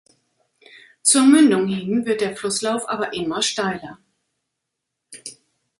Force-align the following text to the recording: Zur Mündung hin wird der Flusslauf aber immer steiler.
Zur 1.03 1.25
Mündung 1.27 1.67
hin 1.67 2.07
wird 2.07 2.21
der 2.21 2.35
Flusslauf 2.35 2.89
aber 2.89 3.13
immer 3.13 3.43
steiler. 3.43 3.99